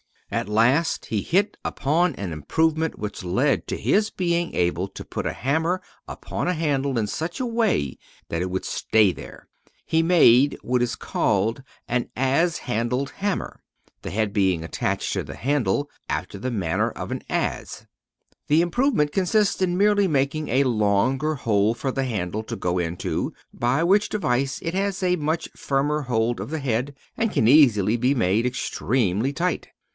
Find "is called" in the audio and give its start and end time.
10.81-11.61